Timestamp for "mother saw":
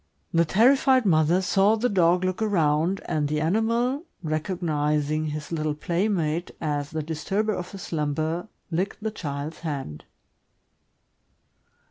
1.05-1.75